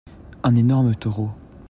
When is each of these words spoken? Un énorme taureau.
Un 0.41 0.55
énorme 0.55 0.95
taureau. 0.95 1.29